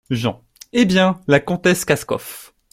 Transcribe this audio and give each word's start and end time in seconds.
Jean.— 0.09 0.41
Eh 0.73 0.85
bien! 0.85 1.21
la 1.27 1.39
comtesse 1.39 1.85
Kaskoff. 1.85 2.55